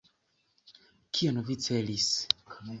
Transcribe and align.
Kion 1.19 1.39
vi 1.51 1.59
celis? 1.69 2.11